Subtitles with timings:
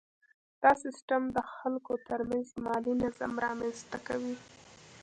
[0.63, 4.35] دا سیستم د خلکو ترمنځ مالي نظم رامنځته کوي.